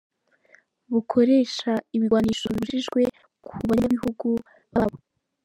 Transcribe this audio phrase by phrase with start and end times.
[0.93, 3.01] bukoresha ibigwanisho bibujijwe
[3.45, 4.27] ku banyagihugu
[4.73, 4.97] babo.